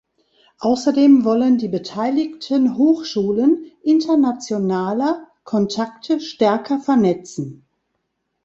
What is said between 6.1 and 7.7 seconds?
stärker vernetzen.